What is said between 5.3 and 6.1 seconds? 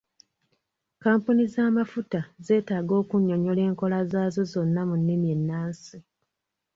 ennansi.